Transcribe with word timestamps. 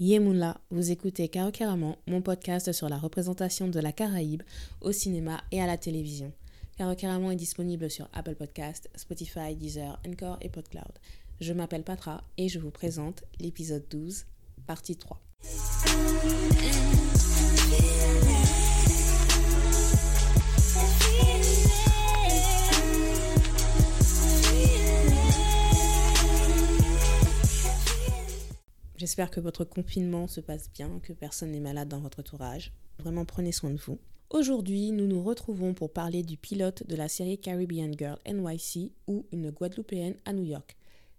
Yemoula, 0.00 0.60
vous 0.72 0.90
écoutez 0.90 1.28
Caro 1.28 1.52
mon 2.08 2.20
podcast 2.20 2.72
sur 2.72 2.88
la 2.88 2.98
représentation 2.98 3.68
de 3.68 3.78
la 3.78 3.92
Caraïbe 3.92 4.42
au 4.80 4.90
cinéma 4.90 5.40
et 5.52 5.62
à 5.62 5.66
la 5.66 5.78
télévision. 5.78 6.32
Caro 6.76 7.30
est 7.30 7.36
disponible 7.36 7.88
sur 7.88 8.08
Apple 8.12 8.34
Podcast, 8.34 8.90
Spotify, 8.96 9.54
Deezer, 9.54 10.00
Encore 10.04 10.38
et 10.40 10.48
PodCloud. 10.48 10.98
Je 11.40 11.52
m'appelle 11.52 11.84
Patra 11.84 12.24
et 12.36 12.48
je 12.48 12.58
vous 12.58 12.72
présente 12.72 13.22
l'épisode 13.38 13.84
12, 13.88 14.26
partie 14.66 14.96
3. 14.96 15.20
J'espère 29.04 29.30
que 29.30 29.40
votre 29.40 29.66
confinement 29.66 30.26
se 30.26 30.40
passe 30.40 30.70
bien, 30.72 30.98
que 31.02 31.12
personne 31.12 31.50
n'est 31.50 31.60
malade 31.60 31.90
dans 31.90 32.00
votre 32.00 32.20
entourage. 32.20 32.72
Vraiment 32.98 33.26
prenez 33.26 33.52
soin 33.52 33.68
de 33.68 33.76
vous. 33.76 33.98
Aujourd'hui, 34.30 34.92
nous 34.92 35.06
nous 35.06 35.22
retrouvons 35.22 35.74
pour 35.74 35.92
parler 35.92 36.22
du 36.22 36.38
pilote 36.38 36.86
de 36.86 36.96
la 36.96 37.06
série 37.10 37.36
Caribbean 37.36 37.92
Girl 37.98 38.18
NYC 38.26 38.92
ou 39.06 39.26
Une 39.30 39.50
Guadeloupéenne 39.50 40.16
à 40.24 40.32
New 40.32 40.44
York. 40.44 40.78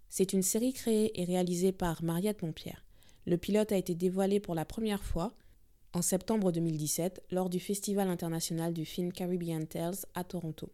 C'est 0.09 0.33
une 0.33 0.41
série 0.41 0.73
créée 0.73 1.21
et 1.21 1.25
réalisée 1.25 1.71
par 1.71 2.03
Mariette 2.03 2.41
Montpierre. 2.41 2.83
Le 3.27 3.37
pilote 3.37 3.71
a 3.71 3.77
été 3.77 3.93
dévoilé 3.93 4.39
pour 4.39 4.55
la 4.55 4.65
première 4.65 5.03
fois 5.03 5.35
en 5.93 6.01
septembre 6.01 6.51
2017 6.51 7.21
lors 7.29 7.51
du 7.51 7.59
Festival 7.59 8.09
international 8.09 8.73
du 8.73 8.85
film 8.85 9.13
Caribbean 9.13 9.67
Tales 9.67 10.07
à 10.15 10.23
Toronto. 10.23 10.71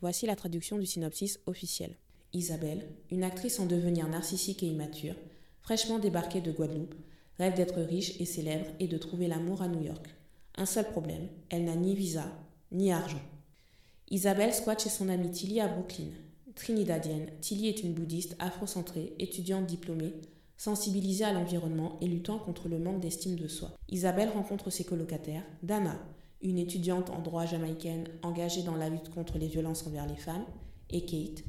Voici 0.00 0.24
la 0.24 0.36
traduction 0.36 0.78
du 0.78 0.86
synopsis 0.86 1.40
officiel. 1.46 1.96
Isabelle, 2.32 2.86
une 3.10 3.24
actrice 3.24 3.58
en 3.58 3.66
devenir 3.66 4.08
narcissique 4.08 4.62
et 4.62 4.68
immature, 4.68 5.16
fraîchement 5.64 5.98
débarquée 5.98 6.42
de 6.42 6.52
Guadeloupe, 6.52 6.94
rêve 7.38 7.54
d'être 7.54 7.80
riche 7.80 8.20
et 8.20 8.26
célèbre 8.26 8.66
et 8.80 8.86
de 8.86 8.98
trouver 8.98 9.28
l'amour 9.28 9.62
à 9.62 9.68
New 9.68 9.82
York. 9.82 10.14
Un 10.56 10.66
seul 10.66 10.84
problème, 10.84 11.26
elle 11.48 11.64
n'a 11.64 11.74
ni 11.74 11.94
visa, 11.94 12.26
ni 12.70 12.92
argent. 12.92 13.22
Isabelle 14.10 14.52
squatte 14.52 14.82
chez 14.82 14.90
son 14.90 15.08
amie 15.08 15.30
Tilly 15.30 15.60
à 15.60 15.68
Brooklyn. 15.68 16.10
Trinidadienne, 16.54 17.30
Tilly 17.40 17.68
est 17.68 17.82
une 17.82 17.94
bouddhiste 17.94 18.36
afrocentrée, 18.38 19.14
étudiante 19.18 19.66
diplômée, 19.66 20.12
sensibilisée 20.58 21.24
à 21.24 21.32
l'environnement 21.32 21.98
et 22.02 22.06
luttant 22.06 22.38
contre 22.38 22.68
le 22.68 22.78
manque 22.78 23.00
d'estime 23.00 23.36
de 23.36 23.48
soi. 23.48 23.72
Isabelle 23.88 24.28
rencontre 24.28 24.68
ses 24.68 24.84
colocataires, 24.84 25.46
Dana, 25.62 25.98
une 26.42 26.58
étudiante 26.58 27.08
en 27.08 27.22
droit 27.22 27.46
jamaïcaine 27.46 28.06
engagée 28.22 28.62
dans 28.62 28.76
la 28.76 28.90
lutte 28.90 29.08
contre 29.08 29.38
les 29.38 29.48
violences 29.48 29.86
envers 29.86 30.06
les 30.06 30.14
femmes, 30.14 30.44
et 30.90 31.06
Kate, 31.06 31.42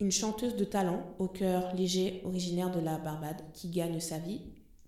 une 0.00 0.10
chanteuse 0.10 0.56
de 0.56 0.64
talent 0.64 1.02
au 1.18 1.28
cœur 1.28 1.74
léger 1.74 2.20
originaire 2.24 2.70
de 2.70 2.80
la 2.80 2.98
Barbade 2.98 3.42
qui 3.52 3.68
gagne 3.68 4.00
sa 4.00 4.18
vie 4.18 4.40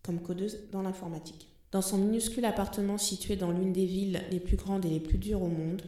comme 0.02 0.20
codeuse 0.20 0.58
dans 0.72 0.82
l'informatique. 0.82 1.48
Dans 1.72 1.82
son 1.82 1.98
minuscule 1.98 2.44
appartement 2.44 2.98
situé 2.98 3.36
dans 3.36 3.50
l'une 3.50 3.72
des 3.72 3.86
villes 3.86 4.22
les 4.30 4.40
plus 4.40 4.56
grandes 4.56 4.84
et 4.84 4.90
les 4.90 5.00
plus 5.00 5.18
dures 5.18 5.42
au 5.42 5.48
monde, 5.48 5.82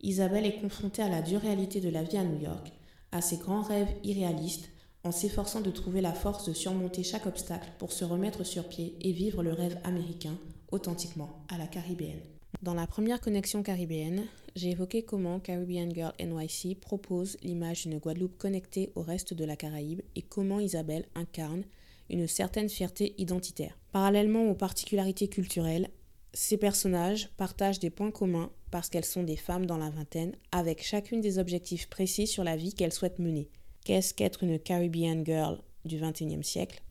Isabelle 0.00 0.46
est 0.46 0.60
confrontée 0.60 1.02
à 1.02 1.08
la 1.08 1.22
dure 1.22 1.40
réalité 1.40 1.80
de 1.80 1.88
la 1.88 2.02
vie 2.02 2.18
à 2.18 2.24
New 2.24 2.40
York, 2.40 2.72
à 3.12 3.20
ses 3.20 3.38
grands 3.38 3.62
rêves 3.62 3.94
irréalistes, 4.04 4.68
en 5.04 5.12
s'efforçant 5.12 5.60
de 5.60 5.70
trouver 5.70 6.00
la 6.00 6.12
force 6.12 6.48
de 6.48 6.52
surmonter 6.52 7.02
chaque 7.02 7.26
obstacle 7.26 7.72
pour 7.78 7.92
se 7.92 8.04
remettre 8.04 8.44
sur 8.44 8.68
pied 8.68 8.96
et 9.00 9.12
vivre 9.12 9.42
le 9.42 9.52
rêve 9.52 9.78
américain 9.84 10.36
authentiquement 10.70 11.44
à 11.48 11.58
la 11.58 11.66
caribéenne. 11.66 12.35
Dans 12.62 12.74
la 12.74 12.86
première 12.86 13.20
connexion 13.20 13.62
caribéenne, 13.62 14.26
j'ai 14.54 14.70
évoqué 14.70 15.02
comment 15.02 15.38
Caribbean 15.40 15.94
Girl 15.94 16.12
NYC 16.18 16.80
propose 16.80 17.36
l'image 17.42 17.82
d'une 17.82 17.98
Guadeloupe 17.98 18.38
connectée 18.38 18.90
au 18.94 19.02
reste 19.02 19.34
de 19.34 19.44
la 19.44 19.56
Caraïbe 19.56 20.00
et 20.16 20.22
comment 20.22 20.58
Isabelle 20.58 21.04
incarne 21.14 21.64
une 22.08 22.26
certaine 22.26 22.70
fierté 22.70 23.14
identitaire. 23.18 23.78
Parallèlement 23.92 24.48
aux 24.48 24.54
particularités 24.54 25.28
culturelles, 25.28 25.90
ces 26.32 26.56
personnages 26.56 27.28
partagent 27.36 27.78
des 27.78 27.90
points 27.90 28.10
communs 28.10 28.50
parce 28.70 28.88
qu'elles 28.88 29.04
sont 29.04 29.22
des 29.22 29.36
femmes 29.36 29.66
dans 29.66 29.78
la 29.78 29.90
vingtaine, 29.90 30.34
avec 30.50 30.82
chacune 30.82 31.20
des 31.20 31.38
objectifs 31.38 31.88
précis 31.88 32.26
sur 32.26 32.42
la 32.42 32.56
vie 32.56 32.72
qu'elles 32.72 32.92
souhaitent 32.92 33.18
mener. 33.18 33.50
Qu'est-ce 33.84 34.14
qu'être 34.14 34.42
une 34.42 34.58
Caribbean 34.58 35.24
Girl 35.24 35.60
du 35.84 35.98
XXIe 35.98 36.42
siècle? 36.42 36.82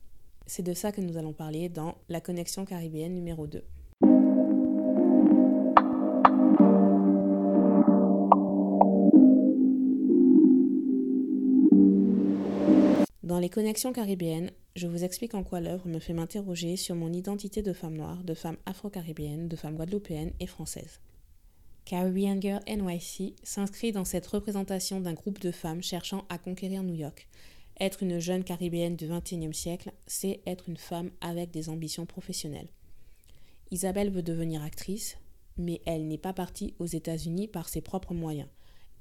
C'est 0.45 0.63
de 0.63 0.73
ça 0.73 0.91
que 0.91 1.01
nous 1.01 1.17
allons 1.17 1.33
parler 1.33 1.69
dans 1.69 1.95
La 2.07 2.21
connexion 2.21 2.65
caribéenne 2.65 3.15
numéro 3.15 3.47
2. 3.47 3.63
Les 13.45 13.49
connexions 13.49 13.93
caribéennes, 13.93 14.49
je 14.75 14.87
vous 14.87 15.03
explique 15.03 15.35
en 15.35 15.43
quoi 15.43 15.59
l'œuvre 15.59 15.87
me 15.87 15.99
fait 15.99 16.13
m'interroger 16.13 16.77
sur 16.77 16.95
mon 16.95 17.13
identité 17.13 17.61
de 17.61 17.73
femme 17.73 17.95
noire, 17.95 18.23
de 18.23 18.33
femme 18.33 18.57
afro-caribéenne, 18.65 19.47
de 19.47 19.55
femme 19.55 19.75
guadeloupéenne 19.75 20.31
et 20.39 20.47
française. 20.47 20.99
Caribbean 21.85 22.39
NYC 22.67 23.35
s'inscrit 23.43 23.91
dans 23.91 24.03
cette 24.03 24.25
représentation 24.25 24.99
d'un 24.99 25.13
groupe 25.13 25.37
de 25.37 25.51
femmes 25.51 25.83
cherchant 25.83 26.25
à 26.27 26.39
conquérir 26.39 26.81
New 26.81 26.95
York. 26.95 27.27
Être 27.79 28.01
une 28.01 28.17
jeune 28.17 28.43
caribéenne 28.43 28.95
du 28.95 29.07
XXIe 29.07 29.53
siècle, 29.53 29.91
c'est 30.07 30.41
être 30.47 30.67
une 30.67 30.77
femme 30.77 31.11
avec 31.21 31.51
des 31.51 31.69
ambitions 31.69 32.07
professionnelles. 32.07 32.69
Isabelle 33.69 34.09
veut 34.09 34.23
devenir 34.23 34.63
actrice, 34.63 35.19
mais 35.55 35.83
elle 35.85 36.07
n'est 36.07 36.17
pas 36.17 36.33
partie 36.33 36.73
aux 36.79 36.87
États-Unis 36.87 37.47
par 37.47 37.69
ses 37.69 37.81
propres 37.81 38.15
moyens. 38.15 38.49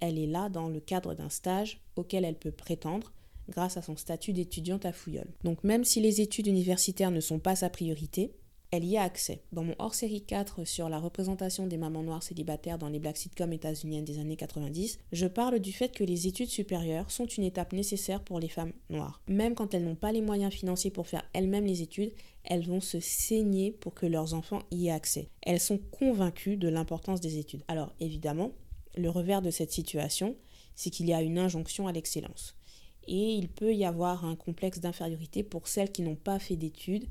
Elle 0.00 0.18
est 0.18 0.26
là 0.26 0.50
dans 0.50 0.68
le 0.68 0.80
cadre 0.80 1.14
d'un 1.14 1.30
stage 1.30 1.80
auquel 1.96 2.26
elle 2.26 2.38
peut 2.38 2.52
prétendre 2.52 3.14
grâce 3.48 3.76
à 3.76 3.82
son 3.82 3.96
statut 3.96 4.32
d'étudiante 4.32 4.86
à 4.86 4.92
Fouillol. 4.92 5.28
Donc 5.42 5.62
même 5.64 5.84
si 5.84 6.00
les 6.00 6.20
études 6.20 6.46
universitaires 6.46 7.10
ne 7.10 7.20
sont 7.20 7.38
pas 7.38 7.56
sa 7.56 7.70
priorité, 7.70 8.32
elle 8.76 8.84
y 8.84 8.96
a 8.96 9.02
accès. 9.02 9.42
Dans 9.52 9.62
mon 9.62 9.76
hors-série 9.78 10.22
4 10.22 10.64
sur 10.64 10.88
la 10.88 10.98
représentation 10.98 11.68
des 11.68 11.76
mamans 11.76 12.02
noires 12.02 12.24
célibataires 12.24 12.76
dans 12.76 12.88
les 12.88 12.98
black 12.98 13.16
sitcoms 13.16 13.52
états-uniennes 13.52 14.04
des 14.04 14.18
années 14.18 14.36
90, 14.36 14.98
je 15.12 15.26
parle 15.26 15.60
du 15.60 15.72
fait 15.72 15.94
que 15.94 16.02
les 16.02 16.26
études 16.26 16.48
supérieures 16.48 17.10
sont 17.10 17.26
une 17.26 17.44
étape 17.44 17.72
nécessaire 17.72 18.20
pour 18.20 18.40
les 18.40 18.48
femmes 18.48 18.72
noires. 18.90 19.22
Même 19.28 19.54
quand 19.54 19.74
elles 19.74 19.84
n'ont 19.84 19.94
pas 19.94 20.10
les 20.10 20.22
moyens 20.22 20.52
financiers 20.52 20.90
pour 20.90 21.06
faire 21.06 21.22
elles-mêmes 21.34 21.66
les 21.66 21.82
études, 21.82 22.12
elles 22.42 22.66
vont 22.66 22.80
se 22.80 22.98
saigner 22.98 23.70
pour 23.70 23.94
que 23.94 24.06
leurs 24.06 24.34
enfants 24.34 24.62
y 24.72 24.88
aient 24.88 24.92
accès. 24.92 25.28
Elles 25.42 25.60
sont 25.60 25.78
convaincues 25.78 26.56
de 26.56 26.68
l'importance 26.68 27.20
des 27.20 27.38
études. 27.38 27.62
Alors 27.68 27.92
évidemment, 28.00 28.50
le 28.96 29.08
revers 29.08 29.40
de 29.42 29.50
cette 29.50 29.72
situation, 29.72 30.36
c'est 30.74 30.90
qu'il 30.90 31.06
y 31.06 31.14
a 31.14 31.22
une 31.22 31.38
injonction 31.38 31.86
à 31.86 31.92
l'excellence 31.92 32.56
et 33.06 33.34
il 33.34 33.48
peut 33.48 33.74
y 33.74 33.84
avoir 33.84 34.24
un 34.24 34.36
complexe 34.36 34.80
d'infériorité 34.80 35.42
pour 35.42 35.68
celles 35.68 35.92
qui 35.92 36.02
n'ont 36.02 36.16
pas 36.16 36.38
fait 36.38 36.56
d'études 36.56 37.06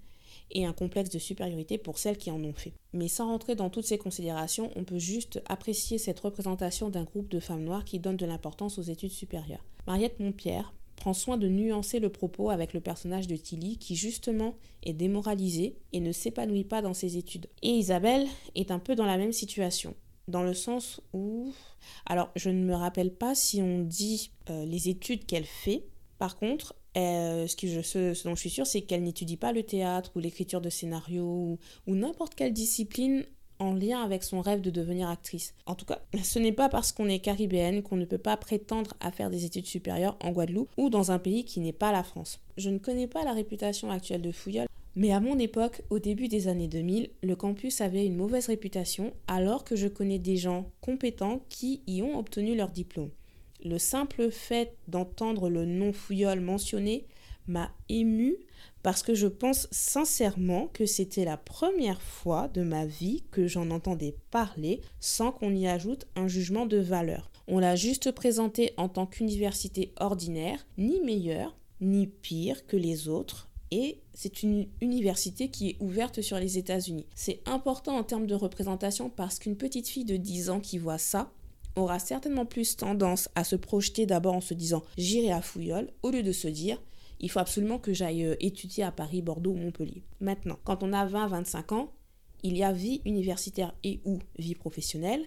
et 0.52 0.66
un 0.66 0.74
complexe 0.74 1.10
de 1.10 1.20
supériorité 1.20 1.78
pour 1.78 1.98
celles 1.98 2.18
qui 2.18 2.32
en 2.32 2.44
ont 2.44 2.54
fait. 2.54 2.74
Mais 2.94 3.08
sans 3.08 3.28
rentrer 3.28 3.56
dans 3.56 3.70
toutes 3.70 3.86
ces 3.86 3.98
considérations, 3.98 4.72
on 4.76 4.84
peut 4.84 5.00
juste 5.00 5.42
apprécier 5.48 5.98
cette 5.98 6.20
représentation 6.20 6.90
d'un 6.90 7.04
groupe 7.04 7.30
de 7.30 7.40
femmes 7.40 7.64
noires 7.64 7.86
qui 7.86 8.00
donne 8.00 8.18
de 8.18 8.26
l'importance 8.26 8.78
aux 8.78 8.84
études 8.84 9.12
supérieures. 9.12 9.66
Mariette 9.88 10.20
Montpierre 10.20 10.74
prend 10.96 11.14
soin 11.14 11.38
de 11.38 11.48
nuancer 11.48 12.00
le 12.00 12.10
propos 12.10 12.50
avec 12.50 12.74
le 12.74 12.80
personnage 12.80 13.28
de 13.28 13.36
Tilly 13.36 13.78
qui 13.78 13.96
justement 13.96 14.56
est 14.84 14.94
démoralisée 14.94 15.76
et 15.92 16.00
ne 16.00 16.12
s'épanouit 16.12 16.64
pas 16.64 16.82
dans 16.82 16.94
ses 16.94 17.18
études. 17.18 17.48
Et 17.62 17.70
Isabelle 17.70 18.28
est 18.56 18.72
un 18.72 18.80
peu 18.80 18.96
dans 18.96 19.06
la 19.06 19.18
même 19.18 19.34
situation 19.34 19.96
dans 20.28 20.44
le 20.44 20.54
sens 20.54 21.02
où... 21.14 21.54
Alors, 22.06 22.32
je 22.36 22.50
ne 22.50 22.64
me 22.64 22.76
rappelle 22.76 23.14
pas 23.14 23.36
si 23.36 23.62
on 23.62 23.80
dit 23.80 24.32
euh, 24.50 24.66
les 24.66 24.90
études 24.90 25.26
qu'elle 25.26 25.46
fait. 25.46 25.84
Par 26.18 26.38
contre, 26.38 26.76
euh, 26.96 27.48
ce, 27.48 28.24
dont 28.24 28.36
je 28.36 28.40
suis 28.40 28.50
sûre, 28.50 28.68
c'est 28.68 28.82
qu'elle 28.82 29.04
n'étudie 29.04 29.38
pas 29.38 29.52
le 29.52 29.64
théâtre 29.64 30.12
ou 30.16 30.20
l'écriture 30.20 30.62
de 30.62 30.70
scénarios 30.70 31.58
ou, 31.88 31.96
n'importe 31.96 32.36
quelle 32.36 32.54
discipline 32.54 33.26
en 33.60 33.74
lien 33.74 34.02
avec 34.02 34.24
son 34.24 34.42
rêve 34.42 34.62
de 34.62 34.70
devenir 34.70 35.10
actrice. 35.10 35.54
En 35.66 35.76
tout 35.76 35.86
cas, 35.86 36.00
ce 36.24 36.40
n'est 36.40 36.52
pas 36.52 36.70
parce 36.70 36.92
qu'on 36.92 37.08
est 37.08 37.20
caribéenne 37.20 37.82
qu'on 37.82 37.96
ne 37.96 38.06
peut 38.06 38.18
pas 38.18 38.36
prétendre 38.38 38.94
à 39.00 39.12
faire 39.12 39.30
des 39.30 39.46
études 39.46 39.68
supérieures 39.68 40.18
en 40.22 40.32
Guadeloupe 40.32 40.70
ou 40.78 40.90
dans 40.90 41.12
un 41.12 41.20
pays 41.20 41.46
qui 41.46 41.60
n'est 41.60 41.72
pas 41.74 41.92
la 41.92 42.04
France. 42.04 42.40
Je 42.58 42.70
ne 42.70 42.78
connais 42.78 43.08
pas 43.08 43.24
la 43.24 43.34
réputation 43.34 43.90
actuelle 43.92 44.22
de 44.22 44.32
Fouillol, 44.32 44.68
mais 44.96 45.12
à 45.12 45.20
mon 45.20 45.40
époque, 45.40 45.82
au 45.90 46.00
début 46.00 46.28
des 46.28 46.48
années 46.48 46.68
2000, 46.68 47.10
le 47.24 47.36
campus 47.36 47.82
avait 47.82 48.06
une 48.06 48.16
mauvaise 48.16 48.48
réputation 48.48 49.14
alors 49.28 49.64
que 49.64 49.76
je 49.76 49.88
connais 49.88 50.20
des 50.20 50.38
gens 50.38 50.70
compétents 50.82 51.42
qui 51.50 51.82
y 51.88 52.02
ont 52.02 52.18
obtenu 52.18 52.56
leur 52.56 52.70
diplôme. 52.70 53.10
Le 53.64 53.80
simple 53.80 54.30
fait 54.30 54.76
d'entendre 54.88 55.50
le 55.50 55.66
nom 55.66 55.94
Fouillol 55.94 56.42
mentionné 56.42 57.08
m'a 57.48 57.72
ému 57.90 58.36
parce 58.84 59.02
que 59.02 59.16
je 59.16 59.28
pense 59.28 59.68
sincèrement 59.72 60.68
que 60.68 60.86
c'était 60.86 61.26
la 61.26 61.38
première 61.38 62.02
fois 62.02 62.50
de 62.50 62.62
ma 62.62 62.86
vie 62.86 63.24
que 63.32 63.48
j'en 63.48 63.72
entendais 63.72 64.16
parler 64.30 64.82
sans 65.00 65.32
qu'on 65.32 65.56
y 65.56 65.68
ajoute 65.68 66.06
un 66.16 66.28
jugement 66.28 66.66
de 66.66 66.78
valeur. 66.78 67.32
On 67.48 67.60
l'a 67.60 67.76
juste 67.76 68.12
présenté 68.12 68.74
en 68.78 68.90
tant 68.90 69.06
qu'université 69.06 69.94
ordinaire, 69.98 70.66
ni 70.78 71.02
meilleure, 71.02 71.56
ni 71.82 72.08
pire 72.08 72.66
que 72.68 72.78
les 72.78 73.08
autres, 73.08 73.50
et 73.76 73.98
c'est 74.14 74.44
une 74.44 74.68
université 74.82 75.50
qui 75.50 75.72
est 75.72 75.78
ouverte 75.80 76.22
sur 76.22 76.38
les 76.38 76.60
États-Unis. 76.60 77.08
C'est 77.16 77.42
important 77.48 77.98
en 77.98 78.04
termes 78.04 78.28
de 78.28 78.36
représentation 78.36 79.10
parce 79.10 79.40
qu'une 79.40 79.58
petite 79.58 79.88
fille 79.88 80.06
de 80.06 80.16
10 80.16 80.52
ans 80.52 80.60
qui 80.60 80.78
voit 80.78 81.00
ça 81.00 81.32
aura 81.76 81.98
certainement 81.98 82.46
plus 82.46 82.76
tendance 82.76 83.30
à 83.34 83.44
se 83.44 83.56
projeter 83.56 84.06
d'abord 84.06 84.36
en 84.36 84.42
se 84.42 84.54
disant 84.54 84.84
j'irai 84.96 85.32
à 85.32 85.42
Fouillol 85.42 85.90
au 86.04 86.12
lieu 86.12 86.22
de 86.22 86.32
se 86.32 86.48
dire 86.48 86.80
il 87.20 87.32
faut 87.32 87.40
absolument 87.40 87.80
que 87.80 87.94
j'aille 87.94 88.26
euh, 88.26 88.36
étudier 88.42 88.84
à 88.84 88.92
Paris, 88.92 89.24
Bordeaux 89.24 89.54
ou 89.54 89.58
Montpellier. 89.58 90.04
Maintenant, 90.20 90.60
quand 90.66 90.84
on 90.84 90.94
a 90.94 91.08
20-25 91.08 91.74
ans, 91.74 91.92
il 92.44 92.56
y 92.56 92.64
a 92.64 92.72
vie 92.72 93.02
universitaire 93.06 93.74
et 93.84 94.02
ou 94.06 94.20
vie 94.38 94.54
professionnelle, 94.54 95.26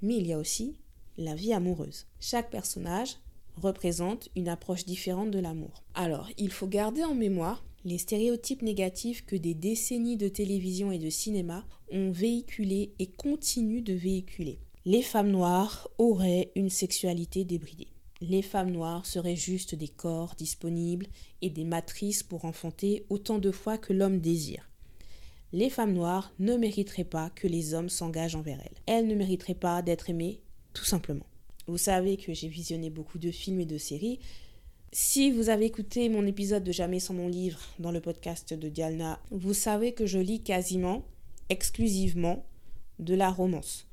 mais 0.00 0.16
il 0.16 0.26
y 0.26 0.32
a 0.32 0.38
aussi 0.38 0.78
la 1.18 1.34
vie 1.34 1.52
amoureuse. 1.52 2.06
Chaque 2.20 2.50
personnage 2.50 3.18
représente 3.56 4.30
une 4.34 4.48
approche 4.48 4.86
différente 4.86 5.30
de 5.30 5.40
l'amour. 5.40 5.82
Alors, 5.94 6.30
il 6.38 6.50
faut 6.50 6.68
garder 6.68 7.04
en 7.04 7.14
mémoire 7.14 7.62
les 7.84 7.98
stéréotypes 7.98 8.62
négatifs 8.62 9.24
que 9.24 9.36
des 9.36 9.54
décennies 9.54 10.16
de 10.16 10.28
télévision 10.28 10.92
et 10.92 10.98
de 10.98 11.10
cinéma 11.10 11.66
ont 11.90 12.10
véhiculés 12.10 12.94
et 12.98 13.06
continuent 13.06 13.82
de 13.82 13.92
véhiculer. 13.92 14.60
Les 14.84 15.02
femmes 15.02 15.30
noires 15.30 15.88
auraient 15.98 16.50
une 16.54 16.70
sexualité 16.70 17.44
débridée. 17.44 17.88
Les 18.20 18.42
femmes 18.42 18.70
noires 18.70 19.04
seraient 19.04 19.36
juste 19.36 19.74
des 19.74 19.88
corps 19.88 20.34
disponibles 20.36 21.06
et 21.40 21.50
des 21.50 21.64
matrices 21.64 22.22
pour 22.22 22.44
enfanter 22.44 23.04
autant 23.10 23.38
de 23.38 23.50
fois 23.50 23.78
que 23.78 23.92
l'homme 23.92 24.20
désire. 24.20 24.68
Les 25.52 25.70
femmes 25.70 25.92
noires 25.92 26.32
ne 26.38 26.56
mériteraient 26.56 27.04
pas 27.04 27.30
que 27.30 27.46
les 27.46 27.74
hommes 27.74 27.88
s'engagent 27.88 28.36
envers 28.36 28.60
elles. 28.60 28.80
Elles 28.86 29.06
ne 29.08 29.14
mériteraient 29.14 29.54
pas 29.54 29.82
d'être 29.82 30.08
aimées, 30.08 30.40
tout 30.72 30.84
simplement. 30.84 31.26
Vous 31.66 31.78
savez 31.78 32.16
que 32.16 32.32
j'ai 32.32 32.48
visionné 32.48 32.90
beaucoup 32.90 33.18
de 33.18 33.30
films 33.30 33.60
et 33.60 33.66
de 33.66 33.78
séries. 33.78 34.18
Si 34.94 35.30
vous 35.30 35.48
avez 35.48 35.64
écouté 35.64 36.10
mon 36.10 36.26
épisode 36.26 36.64
de 36.64 36.70
Jamais 36.70 37.00
sans 37.00 37.14
mon 37.14 37.26
livre 37.26 37.58
dans 37.78 37.92
le 37.92 38.02
podcast 38.02 38.52
de 38.52 38.68
Dialna, 38.68 39.18
vous 39.30 39.54
savez 39.54 39.94
que 39.94 40.04
je 40.04 40.18
lis 40.18 40.42
quasiment 40.42 41.02
exclusivement 41.48 42.44
de 42.98 43.14
la 43.14 43.30
romance. 43.30 43.86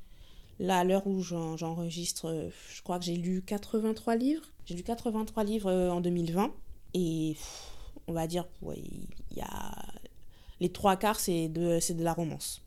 Là, 0.58 0.80
à 0.80 0.84
l'heure 0.84 1.06
où 1.06 1.22
j'enregistre, 1.22 2.50
je 2.74 2.82
crois 2.82 2.98
que 2.98 3.06
j'ai 3.06 3.16
lu 3.16 3.40
83 3.40 4.14
livres. 4.14 4.44
J'ai 4.66 4.74
lu 4.74 4.82
83 4.82 5.42
livres 5.42 5.70
euh, 5.70 5.88
en 5.88 6.02
2020. 6.02 6.52
Et 6.92 7.34
on 8.06 8.12
va 8.12 8.26
dire, 8.26 8.46
il 8.76 9.08
y 9.34 9.40
a... 9.40 9.72
Les 10.60 10.68
trois 10.68 10.96
quarts, 10.96 11.18
c'est 11.18 11.48
de, 11.48 11.78
de 11.94 12.04
la 12.04 12.12
romance. 12.12 12.60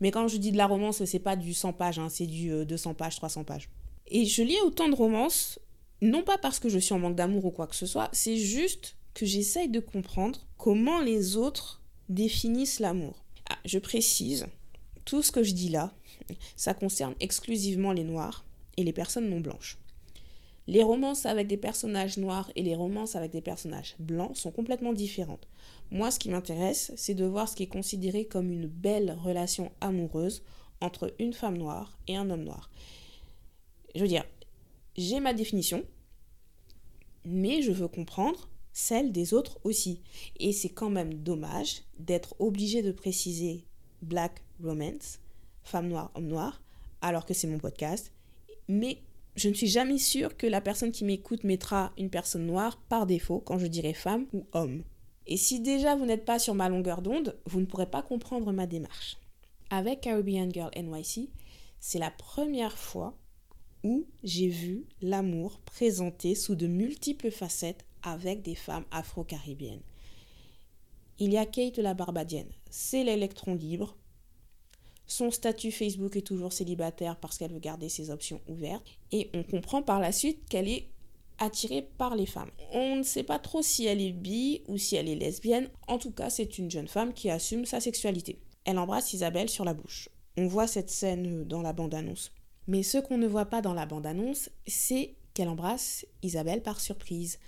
Mais 0.00 0.10
quand 0.10 0.26
je 0.26 0.38
dis 0.38 0.50
de 0.50 0.56
la 0.56 0.66
romance, 0.66 1.04
c'est 1.04 1.20
pas 1.20 1.36
du 1.36 1.54
100 1.54 1.74
pages, 1.74 2.00
hein, 2.00 2.08
c'est 2.08 2.26
du 2.26 2.66
200 2.66 2.90
euh, 2.90 2.94
pages, 2.94 3.14
300 3.14 3.44
pages. 3.44 3.70
Et 4.08 4.24
je 4.24 4.42
lis 4.42 4.58
autant 4.64 4.88
de 4.88 4.96
romances, 4.96 5.60
non 6.02 6.22
pas 6.22 6.38
parce 6.38 6.58
que 6.58 6.68
je 6.68 6.78
suis 6.78 6.94
en 6.94 6.98
manque 6.98 7.16
d'amour 7.16 7.44
ou 7.44 7.50
quoi 7.50 7.66
que 7.66 7.76
ce 7.76 7.86
soit, 7.86 8.08
c'est 8.12 8.36
juste 8.36 8.96
que 9.14 9.26
j'essaye 9.26 9.68
de 9.68 9.80
comprendre 9.80 10.46
comment 10.56 11.00
les 11.00 11.36
autres 11.36 11.82
définissent 12.08 12.80
l'amour. 12.80 13.24
Ah, 13.50 13.58
je 13.64 13.78
précise, 13.78 14.46
tout 15.04 15.22
ce 15.22 15.32
que 15.32 15.42
je 15.42 15.52
dis 15.52 15.68
là, 15.68 15.92
ça 16.56 16.74
concerne 16.74 17.14
exclusivement 17.20 17.92
les 17.92 18.04
noirs 18.04 18.44
et 18.76 18.84
les 18.84 18.92
personnes 18.92 19.28
non 19.28 19.40
blanches. 19.40 19.78
Les 20.66 20.82
romances 20.82 21.26
avec 21.26 21.48
des 21.48 21.56
personnages 21.56 22.16
noirs 22.16 22.50
et 22.54 22.62
les 22.62 22.76
romances 22.76 23.16
avec 23.16 23.32
des 23.32 23.40
personnages 23.40 23.96
blancs 23.98 24.36
sont 24.36 24.52
complètement 24.52 24.92
différentes. 24.92 25.48
Moi, 25.90 26.10
ce 26.12 26.20
qui 26.20 26.30
m'intéresse, 26.30 26.92
c'est 26.96 27.14
de 27.14 27.24
voir 27.24 27.48
ce 27.48 27.56
qui 27.56 27.64
est 27.64 27.66
considéré 27.66 28.24
comme 28.26 28.52
une 28.52 28.68
belle 28.68 29.16
relation 29.24 29.72
amoureuse 29.80 30.44
entre 30.80 31.12
une 31.18 31.32
femme 31.32 31.58
noire 31.58 31.98
et 32.06 32.16
un 32.16 32.30
homme 32.30 32.44
noir 32.44 32.70
je 33.94 34.00
veux 34.00 34.08
dire, 34.08 34.24
j'ai 34.96 35.20
ma 35.20 35.34
définition, 35.34 35.84
mais 37.24 37.62
je 37.62 37.72
veux 37.72 37.88
comprendre 37.88 38.48
celle 38.72 39.12
des 39.12 39.34
autres 39.34 39.58
aussi. 39.64 40.02
Et 40.38 40.52
c'est 40.52 40.68
quand 40.68 40.90
même 40.90 41.14
dommage 41.14 41.82
d'être 41.98 42.34
obligé 42.38 42.82
de 42.82 42.92
préciser 42.92 43.64
black 44.02 44.42
romance, 44.62 45.18
femme 45.62 45.88
noire, 45.88 46.10
homme 46.14 46.28
noir, 46.28 46.62
alors 47.02 47.26
que 47.26 47.34
c'est 47.34 47.46
mon 47.46 47.58
podcast. 47.58 48.12
Mais 48.68 48.98
je 49.36 49.48
ne 49.48 49.54
suis 49.54 49.66
jamais 49.66 49.98
sûre 49.98 50.36
que 50.36 50.46
la 50.46 50.60
personne 50.60 50.92
qui 50.92 51.04
m'écoute 51.04 51.44
mettra 51.44 51.92
une 51.98 52.10
personne 52.10 52.46
noire 52.46 52.80
par 52.88 53.06
défaut 53.06 53.40
quand 53.40 53.58
je 53.58 53.66
dirai 53.66 53.94
femme 53.94 54.26
ou 54.32 54.46
homme. 54.52 54.82
Et 55.26 55.36
si 55.36 55.60
déjà 55.60 55.94
vous 55.94 56.06
n'êtes 56.06 56.24
pas 56.24 56.38
sur 56.38 56.54
ma 56.54 56.68
longueur 56.68 57.02
d'onde, 57.02 57.38
vous 57.46 57.60
ne 57.60 57.66
pourrez 57.66 57.90
pas 57.90 58.02
comprendre 58.02 58.52
ma 58.52 58.66
démarche. 58.66 59.18
Avec 59.70 60.00
Caribbean 60.00 60.52
Girl 60.52 60.70
NYC, 60.76 61.30
c'est 61.78 62.00
la 62.00 62.10
première 62.10 62.76
fois 62.76 63.16
où 63.84 64.06
j'ai 64.22 64.48
vu 64.48 64.84
l'amour 65.00 65.60
présenté 65.60 66.34
sous 66.34 66.54
de 66.54 66.66
multiples 66.66 67.30
facettes 67.30 67.84
avec 68.02 68.42
des 68.42 68.54
femmes 68.54 68.84
afro-caribéennes. 68.90 69.82
Il 71.18 71.32
y 71.32 71.36
a 71.36 71.46
Kate 71.46 71.78
la 71.78 71.94
Barbadienne, 71.94 72.50
c'est 72.70 73.04
l'électron 73.04 73.54
libre. 73.54 73.96
Son 75.06 75.30
statut 75.30 75.72
Facebook 75.72 76.16
est 76.16 76.26
toujours 76.26 76.52
célibataire 76.52 77.16
parce 77.16 77.36
qu'elle 77.36 77.52
veut 77.52 77.58
garder 77.58 77.88
ses 77.88 78.10
options 78.10 78.40
ouvertes. 78.46 78.86
Et 79.10 79.28
on 79.34 79.42
comprend 79.42 79.82
par 79.82 79.98
la 79.98 80.12
suite 80.12 80.48
qu'elle 80.48 80.68
est 80.68 80.86
attirée 81.38 81.82
par 81.98 82.14
les 82.14 82.26
femmes. 82.26 82.50
On 82.72 82.96
ne 82.96 83.02
sait 83.02 83.24
pas 83.24 83.40
trop 83.40 83.60
si 83.60 83.86
elle 83.86 84.00
est 84.00 84.12
bi 84.12 84.62
ou 84.68 84.78
si 84.78 84.94
elle 84.94 85.08
est 85.08 85.16
lesbienne. 85.16 85.68
En 85.88 85.98
tout 85.98 86.12
cas, 86.12 86.30
c'est 86.30 86.58
une 86.58 86.70
jeune 86.70 86.86
femme 86.86 87.12
qui 87.12 87.28
assume 87.28 87.64
sa 87.64 87.80
sexualité. 87.80 88.38
Elle 88.64 88.78
embrasse 88.78 89.12
Isabelle 89.12 89.48
sur 89.48 89.64
la 89.64 89.74
bouche. 89.74 90.08
On 90.36 90.46
voit 90.46 90.68
cette 90.68 90.90
scène 90.90 91.44
dans 91.44 91.60
la 91.60 91.72
bande-annonce. 91.72 92.30
Mais 92.70 92.84
ce 92.84 92.98
qu'on 92.98 93.18
ne 93.18 93.26
voit 93.26 93.46
pas 93.46 93.62
dans 93.62 93.74
la 93.74 93.84
bande-annonce, 93.84 94.48
c'est 94.64 95.16
qu'elle 95.34 95.48
embrasse 95.48 96.06
Isabelle 96.22 96.62
par 96.62 96.80
surprise. 96.80 97.40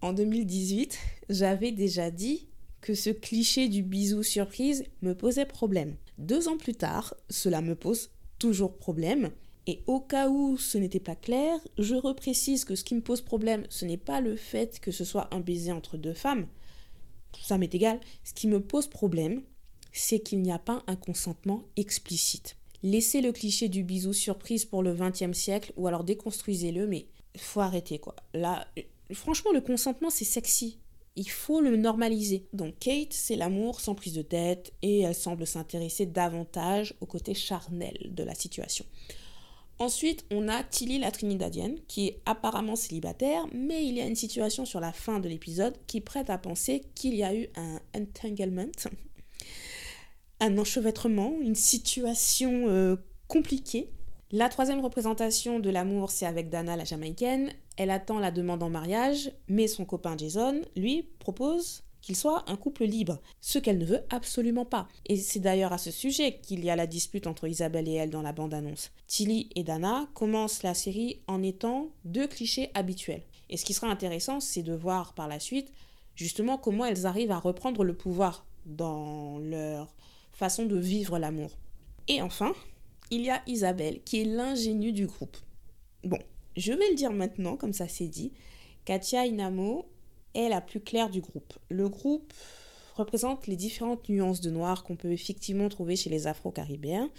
En 0.00 0.12
2018, 0.12 0.98
j'avais 1.28 1.70
déjà 1.70 2.10
dit 2.10 2.48
que 2.80 2.94
ce 2.94 3.10
cliché 3.10 3.68
du 3.68 3.84
bisou 3.84 4.24
surprise 4.24 4.82
me 5.02 5.14
posait 5.14 5.46
problème. 5.46 5.94
Deux 6.18 6.48
ans 6.48 6.56
plus 6.56 6.74
tard, 6.74 7.14
cela 7.30 7.60
me 7.60 7.76
pose 7.76 8.10
toujours 8.40 8.76
problème. 8.76 9.30
Et 9.68 9.84
au 9.86 10.00
cas 10.00 10.28
où 10.28 10.56
ce 10.56 10.78
n'était 10.78 10.98
pas 10.98 11.14
clair, 11.14 11.60
je 11.78 11.94
reprécise 11.94 12.64
que 12.64 12.74
ce 12.74 12.82
qui 12.82 12.96
me 12.96 13.02
pose 13.02 13.20
problème, 13.20 13.66
ce 13.68 13.84
n'est 13.84 13.96
pas 13.96 14.20
le 14.20 14.34
fait 14.34 14.80
que 14.80 14.90
ce 14.90 15.04
soit 15.04 15.32
un 15.32 15.38
baiser 15.38 15.70
entre 15.70 15.96
deux 15.96 16.12
femmes. 16.12 16.48
Ça 17.40 17.56
m'est 17.56 17.72
égal. 17.72 18.00
Ce 18.24 18.34
qui 18.34 18.48
me 18.48 18.60
pose 18.60 18.88
problème, 18.88 19.42
c'est 19.92 20.18
qu'il 20.18 20.42
n'y 20.42 20.50
a 20.50 20.58
pas 20.58 20.82
un 20.88 20.96
consentement 20.96 21.62
explicite. 21.76 22.56
Laissez 22.82 23.20
le 23.20 23.32
cliché 23.32 23.68
du 23.68 23.84
bisou 23.84 24.12
surprise 24.12 24.64
pour 24.64 24.82
le 24.82 24.94
XXe 24.94 25.36
siècle 25.36 25.72
ou 25.76 25.86
alors 25.86 26.04
déconstruisez-le, 26.04 26.86
mais 26.86 27.06
faut 27.36 27.60
arrêter 27.60 27.98
quoi. 27.98 28.16
Là, 28.34 28.66
franchement, 29.12 29.52
le 29.52 29.60
consentement 29.60 30.10
c'est 30.10 30.24
sexy. 30.24 30.78
Il 31.14 31.28
faut 31.28 31.60
le 31.60 31.76
normaliser. 31.76 32.46
Donc 32.52 32.78
Kate, 32.78 33.12
c'est 33.12 33.36
l'amour 33.36 33.80
sans 33.80 33.94
prise 33.94 34.14
de 34.14 34.22
tête 34.22 34.72
et 34.82 35.00
elle 35.00 35.14
semble 35.14 35.46
s'intéresser 35.46 36.06
davantage 36.06 36.94
au 37.00 37.06
côté 37.06 37.34
charnel 37.34 37.98
de 38.10 38.22
la 38.24 38.34
situation. 38.34 38.86
Ensuite, 39.82 40.24
on 40.30 40.48
a 40.48 40.62
Tilly 40.62 40.98
la 40.98 41.10
Trinidadienne, 41.10 41.76
qui 41.88 42.06
est 42.06 42.20
apparemment 42.24 42.76
célibataire, 42.76 43.46
mais 43.52 43.84
il 43.84 43.96
y 43.96 44.00
a 44.00 44.06
une 44.06 44.14
situation 44.14 44.64
sur 44.64 44.78
la 44.78 44.92
fin 44.92 45.18
de 45.18 45.28
l'épisode 45.28 45.74
qui 45.88 46.00
prête 46.00 46.30
à 46.30 46.38
penser 46.38 46.82
qu'il 46.94 47.16
y 47.16 47.24
a 47.24 47.34
eu 47.34 47.48
un 47.56 47.80
entanglement, 47.96 48.70
un 50.42 50.58
enchevêtrement, 50.58 51.34
une 51.40 51.54
situation 51.54 52.64
euh, 52.66 52.96
compliquée. 53.28 53.90
La 54.32 54.48
troisième 54.48 54.80
représentation 54.80 55.60
de 55.60 55.70
l'amour, 55.70 56.10
c'est 56.10 56.26
avec 56.26 56.50
Dana 56.50 56.76
la 56.76 56.84
Jamaïcaine. 56.84 57.52
Elle 57.76 57.90
attend 57.90 58.18
la 58.18 58.32
demande 58.32 58.62
en 58.62 58.68
mariage, 58.68 59.30
mais 59.46 59.68
son 59.68 59.84
copain 59.84 60.16
Jason, 60.16 60.60
lui, 60.74 61.08
propose 61.20 61.84
qu'il 62.00 62.16
soit 62.16 62.42
un 62.50 62.56
couple 62.56 62.84
libre, 62.84 63.20
ce 63.40 63.60
qu'elle 63.60 63.78
ne 63.78 63.84
veut 63.84 64.00
absolument 64.10 64.64
pas. 64.64 64.88
Et 65.06 65.16
c'est 65.16 65.38
d'ailleurs 65.38 65.72
à 65.72 65.78
ce 65.78 65.92
sujet 65.92 66.40
qu'il 66.42 66.64
y 66.64 66.70
a 66.70 66.76
la 66.76 66.88
dispute 66.88 67.28
entre 67.28 67.46
Isabelle 67.46 67.88
et 67.88 67.94
elle 67.94 68.10
dans 68.10 68.22
la 68.22 68.32
bande-annonce. 68.32 68.90
Tilly 69.06 69.48
et 69.54 69.62
Dana 69.62 70.08
commencent 70.12 70.64
la 70.64 70.74
série 70.74 71.20
en 71.28 71.44
étant 71.44 71.90
deux 72.04 72.26
clichés 72.26 72.72
habituels. 72.74 73.22
Et 73.48 73.56
ce 73.56 73.64
qui 73.64 73.74
sera 73.74 73.86
intéressant, 73.86 74.40
c'est 74.40 74.64
de 74.64 74.74
voir 74.74 75.14
par 75.14 75.28
la 75.28 75.38
suite 75.38 75.72
justement 76.16 76.58
comment 76.58 76.84
elles 76.84 77.06
arrivent 77.06 77.30
à 77.30 77.38
reprendre 77.38 77.84
le 77.84 77.94
pouvoir 77.94 78.44
dans 78.66 79.38
leur 79.38 79.94
façon 80.32 80.66
de 80.66 80.76
vivre 80.76 81.18
l'amour. 81.18 81.50
Et 82.08 82.22
enfin, 82.22 82.52
il 83.10 83.22
y 83.22 83.30
a 83.30 83.42
Isabelle, 83.46 84.00
qui 84.04 84.20
est 84.20 84.24
l'ingénue 84.24 84.92
du 84.92 85.06
groupe. 85.06 85.36
Bon, 86.04 86.18
je 86.56 86.72
vais 86.72 86.90
le 86.90 86.96
dire 86.96 87.12
maintenant, 87.12 87.56
comme 87.56 87.72
ça 87.72 87.88
c'est 87.88 88.08
dit. 88.08 88.32
Katia 88.84 89.26
Inamo 89.26 89.86
est 90.34 90.48
la 90.48 90.60
plus 90.60 90.80
claire 90.80 91.10
du 91.10 91.20
groupe. 91.20 91.54
Le 91.68 91.88
groupe 91.88 92.32
représente 92.96 93.46
les 93.46 93.56
différentes 93.56 94.08
nuances 94.08 94.40
de 94.40 94.50
noir 94.50 94.84
qu'on 94.84 94.96
peut 94.96 95.12
effectivement 95.12 95.68
trouver 95.68 95.96
chez 95.96 96.10
les 96.10 96.26
Afro-Caribéens. 96.26 97.10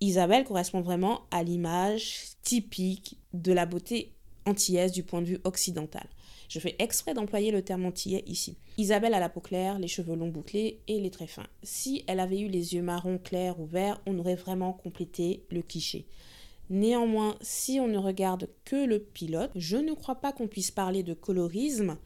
Isabelle 0.00 0.44
correspond 0.44 0.82
vraiment 0.82 1.22
à 1.30 1.42
l'image 1.42 2.24
typique 2.42 3.18
de 3.32 3.52
la 3.52 3.66
beauté 3.66 4.12
antillaise 4.44 4.92
du 4.92 5.02
point 5.02 5.22
de 5.22 5.26
vue 5.26 5.40
occidental. 5.44 6.06
Je 6.48 6.60
fais 6.60 6.76
exprès 6.78 7.14
d'employer 7.14 7.50
le 7.50 7.62
terme 7.62 7.86
antillais 7.86 8.24
ici. 8.26 8.56
Isabelle 8.78 9.14
a 9.14 9.20
la 9.20 9.28
peau 9.28 9.40
claire, 9.40 9.78
les 9.78 9.88
cheveux 9.88 10.14
longs 10.14 10.28
bouclés 10.28 10.80
et 10.86 11.00
les 11.00 11.10
traits 11.10 11.30
fins. 11.30 11.46
Si 11.62 12.04
elle 12.06 12.20
avait 12.20 12.40
eu 12.40 12.48
les 12.48 12.74
yeux 12.74 12.82
marrons 12.82 13.18
clairs 13.18 13.58
ou 13.60 13.66
verts, 13.66 14.00
on 14.06 14.18
aurait 14.18 14.34
vraiment 14.34 14.72
complété 14.72 15.44
le 15.50 15.62
cliché. 15.62 16.06
Néanmoins, 16.68 17.36
si 17.40 17.78
on 17.80 17.86
ne 17.86 17.98
regarde 17.98 18.48
que 18.64 18.84
le 18.84 18.98
pilote, 18.98 19.52
je 19.54 19.76
ne 19.76 19.94
crois 19.94 20.16
pas 20.16 20.32
qu'on 20.32 20.48
puisse 20.48 20.70
parler 20.70 21.02
de 21.02 21.14
colorisme, 21.14 21.96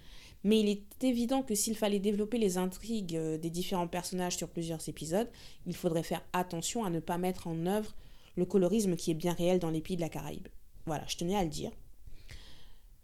mais 0.44 0.60
il 0.60 0.68
est 0.68 1.04
évident 1.04 1.42
que 1.42 1.54
s'il 1.54 1.76
fallait 1.76 1.98
développer 1.98 2.38
les 2.38 2.58
intrigues 2.58 3.16
euh, 3.16 3.38
des 3.38 3.50
différents 3.50 3.88
personnages 3.88 4.36
sur 4.36 4.48
plusieurs 4.48 4.88
épisodes, 4.88 5.28
il 5.66 5.74
faudrait 5.74 6.02
faire 6.02 6.22
attention 6.32 6.84
à 6.84 6.90
ne 6.90 7.00
pas 7.00 7.18
mettre 7.18 7.46
en 7.46 7.66
œuvre 7.66 7.94
le 8.36 8.44
colorisme 8.44 8.96
qui 8.96 9.10
est 9.10 9.14
bien 9.14 9.32
réel 9.32 9.58
dans 9.58 9.70
les 9.70 9.80
pays 9.80 9.96
de 9.96 10.00
la 10.00 10.08
Caraïbe. 10.08 10.48
Voilà, 10.86 11.04
je 11.08 11.16
tenais 11.16 11.36
à 11.36 11.42
le 11.42 11.50
dire. 11.50 11.72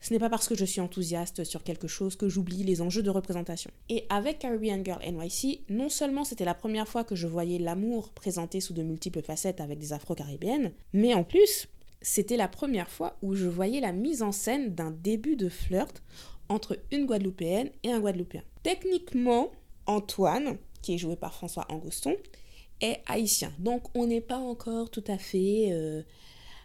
Ce 0.06 0.12
n'est 0.12 0.20
pas 0.20 0.30
parce 0.30 0.46
que 0.46 0.54
je 0.54 0.64
suis 0.64 0.80
enthousiaste 0.80 1.42
sur 1.42 1.64
quelque 1.64 1.88
chose 1.88 2.14
que 2.14 2.28
j'oublie 2.28 2.62
les 2.62 2.80
enjeux 2.80 3.02
de 3.02 3.10
représentation. 3.10 3.72
Et 3.88 4.04
avec 4.08 4.38
Caribbean 4.38 4.84
Girl 4.84 5.00
NYC, 5.04 5.62
non 5.68 5.88
seulement 5.88 6.22
c'était 6.22 6.44
la 6.44 6.54
première 6.54 6.86
fois 6.86 7.02
que 7.02 7.16
je 7.16 7.26
voyais 7.26 7.58
l'amour 7.58 8.10
présenté 8.10 8.60
sous 8.60 8.72
de 8.72 8.84
multiples 8.84 9.20
facettes 9.20 9.60
avec 9.60 9.80
des 9.80 9.92
afro-caribéennes, 9.92 10.70
mais 10.92 11.12
en 11.12 11.24
plus, 11.24 11.66
c'était 12.02 12.36
la 12.36 12.46
première 12.46 12.88
fois 12.88 13.16
où 13.20 13.34
je 13.34 13.48
voyais 13.48 13.80
la 13.80 13.90
mise 13.90 14.22
en 14.22 14.30
scène 14.30 14.76
d'un 14.76 14.92
début 14.92 15.34
de 15.34 15.48
flirt 15.48 16.04
entre 16.48 16.78
une 16.92 17.06
Guadeloupéenne 17.06 17.70
et 17.82 17.90
un 17.90 17.98
Guadeloupéen. 17.98 18.44
Techniquement, 18.62 19.50
Antoine, 19.86 20.56
qui 20.82 20.94
est 20.94 20.98
joué 20.98 21.16
par 21.16 21.34
François 21.34 21.66
Angoston, 21.68 22.14
est 22.80 23.00
haïtien. 23.08 23.52
Donc 23.58 23.82
on 23.96 24.06
n'est 24.06 24.20
pas 24.20 24.38
encore 24.38 24.88
tout 24.88 25.04
à 25.08 25.18
fait 25.18 25.70
euh, 25.72 26.02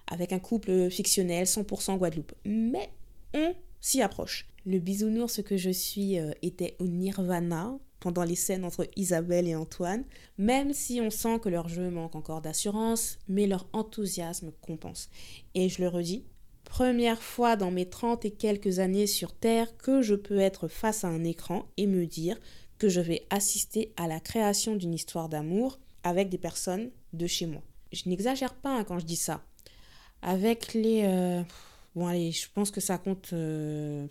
avec 0.05 0.31
un 0.31 0.37
couple 0.39 0.91
fictionnel 0.91 1.45
100% 1.45 1.97
Guadeloupe. 1.97 2.33
Mais 2.45 2.91
on 3.33 3.55
s'y 3.79 4.01
approche. 4.01 4.47
Le 4.65 4.79
bisounours 4.79 5.41
que 5.41 5.57
je 5.57 5.71
suis 5.71 6.19
euh, 6.19 6.31
était 6.41 6.75
au 6.79 6.85
nirvana 6.85 7.77
pendant 7.99 8.23
les 8.23 8.35
scènes 8.35 8.65
entre 8.65 8.87
Isabelle 8.95 9.47
et 9.47 9.55
Antoine, 9.55 10.03
même 10.37 10.73
si 10.73 10.99
on 11.01 11.09
sent 11.09 11.39
que 11.39 11.49
leur 11.49 11.69
jeu 11.69 11.89
manque 11.89 12.15
encore 12.15 12.41
d'assurance, 12.41 13.19
mais 13.27 13.47
leur 13.47 13.67
enthousiasme 13.73 14.51
compense. 14.61 15.09
Et 15.55 15.69
je 15.69 15.81
le 15.81 15.87
redis, 15.87 16.25
première 16.63 17.21
fois 17.21 17.55
dans 17.55 17.71
mes 17.71 17.87
30 17.87 18.25
et 18.25 18.31
quelques 18.31 18.79
années 18.79 19.07
sur 19.07 19.33
Terre 19.33 19.77
que 19.77 20.01
je 20.01 20.15
peux 20.15 20.39
être 20.39 20.67
face 20.67 21.03
à 21.03 21.09
un 21.09 21.23
écran 21.23 21.67
et 21.77 21.87
me 21.87 22.05
dire 22.05 22.39
que 22.79 22.89
je 22.89 23.01
vais 23.01 23.27
assister 23.29 23.93
à 23.97 24.07
la 24.07 24.19
création 24.19 24.75
d'une 24.75 24.93
histoire 24.93 25.29
d'amour 25.29 25.79
avec 26.03 26.29
des 26.29 26.39
personnes 26.39 26.89
de 27.13 27.27
chez 27.27 27.45
moi. 27.45 27.61
Je 27.91 28.09
n'exagère 28.09 28.55
pas 28.55 28.77
hein, 28.77 28.83
quand 28.83 28.99
je 28.99 29.05
dis 29.05 29.15
ça. 29.15 29.43
Avec 30.23 30.73
les... 30.73 31.03
Euh, 31.03 31.43
bon 31.95 32.07
allez, 32.07 32.31
je 32.31 32.47
pense 32.53 32.71
que 32.71 32.81
ça 32.81 32.97
compte... 32.97 33.29
Euh, 33.33 34.07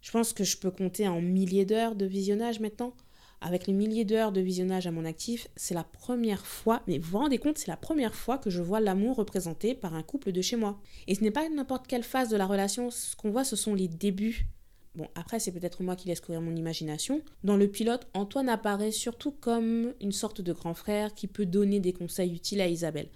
je 0.00 0.10
pense 0.10 0.32
que 0.34 0.44
je 0.44 0.58
peux 0.58 0.70
compter 0.70 1.08
en 1.08 1.20
milliers 1.20 1.64
d'heures 1.64 1.94
de 1.94 2.04
visionnage 2.04 2.60
maintenant. 2.60 2.94
Avec 3.40 3.66
les 3.66 3.72
milliers 3.72 4.04
d'heures 4.04 4.32
de 4.32 4.40
visionnage 4.40 4.86
à 4.86 4.90
mon 4.90 5.04
actif, 5.04 5.48
c'est 5.56 5.74
la 5.74 5.84
première 5.84 6.46
fois, 6.46 6.82
mais 6.86 6.98
vous 6.98 7.10
vous 7.10 7.18
rendez 7.18 7.38
compte, 7.38 7.58
c'est 7.58 7.68
la 7.68 7.76
première 7.76 8.14
fois 8.14 8.38
que 8.38 8.48
je 8.48 8.62
vois 8.62 8.80
l'amour 8.80 9.16
représenté 9.16 9.74
par 9.74 9.94
un 9.94 10.02
couple 10.02 10.32
de 10.32 10.40
chez 10.40 10.56
moi. 10.56 10.80
Et 11.06 11.14
ce 11.14 11.22
n'est 11.22 11.30
pas 11.30 11.48
n'importe 11.48 11.86
quelle 11.86 12.04
phase 12.04 12.30
de 12.30 12.36
la 12.36 12.46
relation, 12.46 12.90
ce 12.90 13.16
qu'on 13.16 13.30
voit, 13.30 13.44
ce 13.44 13.56
sont 13.56 13.74
les 13.74 13.88
débuts. 13.88 14.46
Bon, 14.94 15.08
après, 15.14 15.40
c'est 15.40 15.52
peut-être 15.52 15.82
moi 15.82 15.96
qui 15.96 16.08
laisse 16.08 16.20
courir 16.20 16.40
mon 16.40 16.54
imagination. 16.54 17.20
Dans 17.42 17.56
le 17.56 17.68
pilote, 17.68 18.06
Antoine 18.14 18.48
apparaît 18.48 18.92
surtout 18.92 19.32
comme 19.32 19.92
une 20.00 20.12
sorte 20.12 20.40
de 20.40 20.52
grand 20.52 20.74
frère 20.74 21.14
qui 21.14 21.26
peut 21.26 21.46
donner 21.46 21.80
des 21.80 21.92
conseils 21.92 22.34
utiles 22.34 22.60
à 22.60 22.68
Isabelle. 22.68 23.08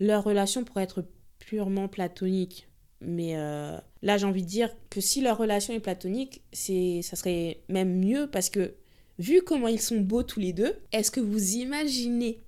Leur 0.00 0.24
relation 0.24 0.64
pourrait 0.64 0.84
être 0.84 1.04
purement 1.40 1.88
platonique, 1.88 2.68
mais 3.00 3.36
euh, 3.36 3.76
là, 4.02 4.18
j'ai 4.18 4.26
envie 4.26 4.42
de 4.42 4.48
dire 4.48 4.70
que 4.90 5.00
si 5.00 5.20
leur 5.20 5.38
relation 5.38 5.74
est 5.74 5.80
platonique, 5.80 6.42
c'est, 6.52 7.00
ça 7.02 7.16
serait 7.16 7.62
même 7.68 7.98
mieux 7.98 8.28
parce 8.30 8.50
que, 8.50 8.74
vu 9.18 9.42
comment 9.42 9.68
ils 9.68 9.80
sont 9.80 10.00
beaux 10.00 10.22
tous 10.22 10.40
les 10.40 10.52
deux, 10.52 10.78
est-ce 10.92 11.10
que 11.10 11.20
vous 11.20 11.56
imaginez 11.56 12.42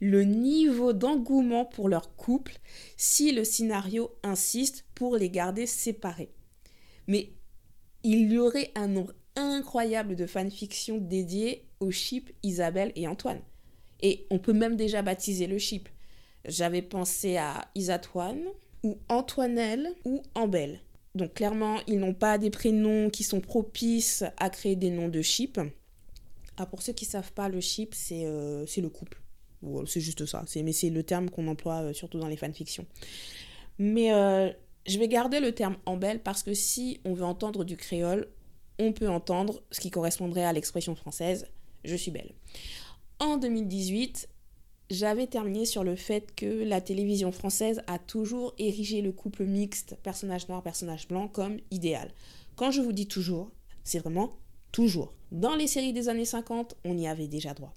le 0.00 0.24
niveau 0.24 0.92
d'engouement 0.92 1.64
pour 1.64 1.88
leur 1.88 2.14
couple 2.16 2.58
si 2.96 3.32
le 3.32 3.44
scénario 3.44 4.10
insiste 4.22 4.84
pour 4.94 5.16
les 5.16 5.30
garder 5.30 5.66
séparés? 5.66 6.30
Mais 7.06 7.30
il 8.04 8.30
y 8.32 8.38
aurait 8.38 8.70
un 8.74 8.88
nombre 8.88 9.12
incroyable 9.36 10.16
de 10.16 10.26
fanfictions 10.26 10.98
dédiées 10.98 11.64
au 11.80 11.90
chip 11.90 12.30
Isabelle 12.42 12.92
et 12.96 13.08
Antoine. 13.08 13.40
Et 14.00 14.26
on 14.30 14.38
peut 14.38 14.52
même 14.52 14.76
déjà 14.76 15.02
baptiser 15.02 15.46
le 15.46 15.58
chip. 15.58 15.88
J'avais 16.44 16.82
pensé 16.82 17.36
à 17.36 17.68
Isatoine, 17.74 18.42
ou 18.82 18.98
Antoinelle, 19.08 19.92
ou 20.04 20.22
Ambelle. 20.34 20.80
Donc 21.14 21.34
clairement, 21.34 21.78
ils 21.86 21.98
n'ont 21.98 22.14
pas 22.14 22.38
des 22.38 22.50
prénoms 22.50 23.10
qui 23.10 23.22
sont 23.22 23.40
propices 23.40 24.24
à 24.38 24.50
créer 24.50 24.76
des 24.76 24.90
noms 24.90 25.08
de 25.08 25.22
chip. 25.22 25.60
Ah, 26.56 26.66
pour 26.66 26.82
ceux 26.82 26.92
qui 26.92 27.04
ne 27.04 27.10
savent 27.10 27.32
pas, 27.32 27.48
le 27.48 27.60
chip, 27.60 27.94
c'est 27.94 28.24
euh, 28.24 28.64
le 28.76 28.88
couple. 28.88 29.20
C'est 29.86 30.00
juste 30.00 30.26
ça. 30.26 30.44
Mais 30.64 30.72
c'est 30.72 30.90
le 30.90 31.02
terme 31.02 31.30
qu'on 31.30 31.46
emploie 31.46 31.82
euh, 31.82 31.92
surtout 31.92 32.18
dans 32.18 32.28
les 32.28 32.36
fanfictions. 32.36 32.86
Mais 33.78 34.12
euh, 34.12 34.50
je 34.86 34.98
vais 34.98 35.08
garder 35.08 35.38
le 35.38 35.52
terme 35.52 35.76
embelle 35.86 36.20
parce 36.20 36.42
que 36.42 36.54
si 36.54 37.00
on 37.04 37.14
veut 37.14 37.24
entendre 37.24 37.64
du 37.64 37.76
créole, 37.76 38.26
on 38.78 38.92
peut 38.92 39.08
entendre 39.08 39.62
ce 39.70 39.80
qui 39.80 39.90
correspondrait 39.90 40.44
à 40.44 40.52
l'expression 40.52 40.94
française 40.94 41.46
je 41.84 41.96
suis 41.96 42.10
belle. 42.10 42.32
En 43.18 43.36
2018, 43.36 44.28
j'avais 44.92 45.26
terminé 45.26 45.64
sur 45.64 45.84
le 45.84 45.96
fait 45.96 46.34
que 46.34 46.64
la 46.64 46.80
télévision 46.80 47.32
française 47.32 47.82
a 47.86 47.98
toujours 47.98 48.54
érigé 48.58 49.00
le 49.00 49.10
couple 49.10 49.44
mixte 49.44 49.96
personnage 50.02 50.48
noir 50.48 50.62
personnage 50.62 51.08
blanc 51.08 51.28
comme 51.28 51.58
idéal. 51.70 52.12
Quand 52.56 52.70
je 52.70 52.82
vous 52.82 52.92
dis 52.92 53.08
toujours, 53.08 53.50
c'est 53.84 53.98
vraiment 53.98 54.32
toujours. 54.70 55.14
Dans 55.32 55.56
les 55.56 55.66
séries 55.66 55.94
des 55.94 56.10
années 56.10 56.26
50, 56.26 56.76
on 56.84 56.98
y 56.98 57.06
avait 57.06 57.26
déjà 57.26 57.54
droit. 57.54 57.72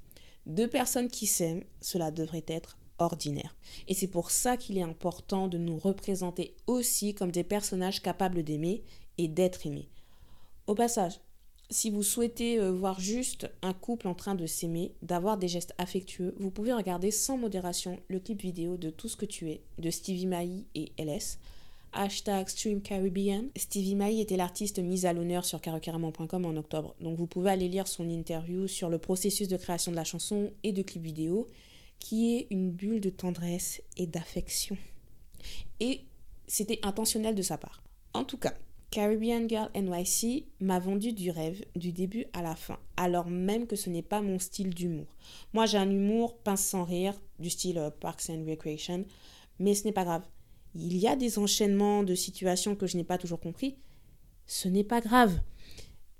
Deux 0.45 0.67
personnes 0.67 1.07
qui 1.07 1.25
s'aiment, 1.25 1.63
cela 1.79 2.11
devrait 2.11 2.45
être 2.47 2.77
ordinaire. 2.99 3.55
Et 3.87 3.93
c'est 3.93 4.07
pour 4.07 4.29
ça 4.29 4.57
qu'il 4.57 4.77
est 4.77 4.83
important 4.83 5.47
de 5.47 5.57
nous 5.57 5.77
représenter 5.77 6.53
aussi 6.67 7.13
comme 7.13 7.31
des 7.31 7.43
personnages 7.45 8.01
capables 8.01 8.43
d'aimer 8.43 8.83
et 9.17 9.29
d'être 9.29 9.65
aimés. 9.65 9.89
Au 10.67 10.75
passage, 10.75 11.21
si 11.69 11.89
vous 11.89 12.03
souhaitez 12.03 12.59
euh, 12.59 12.71
voir 12.71 12.99
juste 12.99 13.49
un 13.61 13.73
couple 13.73 14.07
en 14.07 14.13
train 14.13 14.35
de 14.35 14.45
s'aimer, 14.45 14.93
d'avoir 15.01 15.37
des 15.37 15.47
gestes 15.47 15.73
affectueux, 15.77 16.35
vous 16.39 16.51
pouvez 16.51 16.73
regarder 16.73 17.11
sans 17.11 17.37
modération 17.37 17.99
le 18.07 18.19
clip 18.19 18.41
vidéo 18.41 18.77
de 18.77 18.89
Tout 18.89 19.07
ce 19.07 19.15
que 19.15 19.25
tu 19.25 19.49
es 19.49 19.61
de 19.79 19.89
Stevie 19.89 20.27
Mai 20.27 20.65
et 20.75 20.91
LS. 20.99 21.39
Hashtag 21.93 22.49
Stream 22.49 22.81
Caribbean. 22.81 23.45
Stevie 23.55 23.95
Mai 23.95 24.19
était 24.19 24.35
l'artiste 24.35 24.79
mise 24.79 25.05
à 25.05 25.13
l'honneur 25.13 25.45
sur 25.45 25.61
carocaramon.com 25.61 26.45
en 26.45 26.55
octobre. 26.57 26.93
Donc 26.99 27.17
vous 27.17 27.25
pouvez 27.25 27.51
aller 27.51 27.69
lire 27.69 27.87
son 27.87 28.09
interview 28.09 28.67
sur 28.67 28.89
le 28.89 28.97
processus 28.97 29.47
de 29.47 29.57
création 29.57 29.91
de 29.91 29.95
la 29.95 30.03
chanson 30.03 30.51
et 30.63 30.73
de 30.73 30.81
clip 30.81 31.01
vidéo 31.01 31.47
qui 31.99 32.35
est 32.35 32.47
une 32.51 32.71
bulle 32.71 32.99
de 32.99 33.09
tendresse 33.09 33.81
et 33.97 34.05
d'affection. 34.05 34.77
Et 35.79 36.01
c'était 36.47 36.79
intentionnel 36.83 37.33
de 37.33 37.41
sa 37.41 37.57
part. 37.57 37.81
En 38.13 38.23
tout 38.25 38.37
cas, 38.37 38.53
Caribbean 38.95 39.49
Girl 39.49 39.69
NYC 39.75 40.45
m'a 40.61 40.79
vendu 40.79 41.11
du 41.11 41.29
rêve 41.29 41.65
du 41.75 41.91
début 41.91 42.27
à 42.31 42.41
la 42.41 42.55
fin, 42.55 42.79
alors 42.95 43.27
même 43.27 43.67
que 43.67 43.75
ce 43.75 43.89
n'est 43.89 44.01
pas 44.01 44.21
mon 44.21 44.39
style 44.39 44.73
d'humour. 44.73 45.17
Moi, 45.51 45.65
j'ai 45.65 45.77
un 45.77 45.89
humour 45.89 46.37
pince 46.37 46.63
sans 46.63 46.85
rire, 46.85 47.13
du 47.37 47.49
style 47.49 47.77
euh, 47.77 47.89
Parks 47.89 48.29
and 48.29 48.45
Recreation, 48.47 49.03
mais 49.59 49.75
ce 49.75 49.83
n'est 49.83 49.91
pas 49.91 50.05
grave. 50.05 50.23
Il 50.75 50.95
y 50.95 51.09
a 51.09 51.17
des 51.17 51.37
enchaînements 51.39 52.03
de 52.03 52.15
situations 52.15 52.73
que 52.73 52.87
je 52.87 52.95
n'ai 52.95 53.03
pas 53.03 53.17
toujours 53.17 53.41
compris. 53.41 53.75
Ce 54.45 54.69
n'est 54.69 54.85
pas 54.85 55.01
grave. 55.01 55.41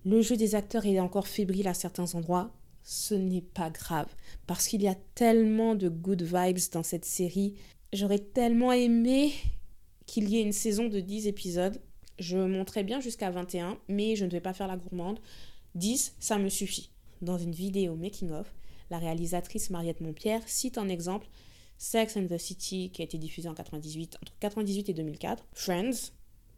Le 0.04 0.22
jeu 0.22 0.36
des 0.36 0.54
acteurs 0.54 0.86
est 0.86 1.00
encore 1.00 1.28
fébrile 1.30 1.70
à 1.70 1.74
certains 1.74 2.14
endroits, 2.14 2.52
ce 2.84 3.16
n'est 3.16 3.40
pas 3.40 3.70
grave. 3.70 4.14
Parce 4.48 4.68
qu'il 4.68 4.82
y 4.82 4.90
a 4.90 4.96
tellement 5.14 5.76
de 5.76 5.88
good 5.88 6.24
vibes 6.24 6.70
dans 6.74 6.84
cette 6.84 7.06
série. 7.06 7.54
J'aurais 7.94 8.20
tellement 8.20 8.74
aimé 8.74 9.32
qu'il 10.08 10.28
y 10.28 10.40
ait 10.40 10.44
une 10.44 10.52
saison 10.52 10.90
de 10.90 11.00
10 11.00 11.28
épisodes. 11.28 11.80
Je 12.20 12.38
monterais 12.38 12.84
bien 12.84 13.00
jusqu'à 13.00 13.30
21, 13.30 13.78
mais 13.88 14.16
je 14.16 14.26
ne 14.26 14.32
vais 14.32 14.42
pas 14.42 14.54
faire 14.54 14.68
la 14.68 14.78
gourmande. 14.78 15.20
10, 15.76 16.16
ça 16.20 16.38
me 16.38 16.50
suffit. 16.50 16.90
Dans 17.22 17.38
une 17.38 17.52
vidéo 17.52 17.96
making-of, 17.96 18.54
la 18.90 19.00
réalisatrice 19.00 19.70
Mariette 19.70 20.02
Montpierre 20.02 20.42
cite 20.48 20.78
un 20.78 20.90
exemple 20.90 21.28
Sex 21.78 22.16
and 22.16 22.28
the 22.28 22.38
City, 22.38 22.90
qui 22.92 23.02
a 23.02 23.06
été 23.06 23.18
diffusé 23.18 23.50
en 23.50 23.54
98, 23.54 24.18
entre 24.22 24.34
98 24.40 24.90
et 24.90 24.94
2004. 24.94 25.46
Friends, 25.54 26.12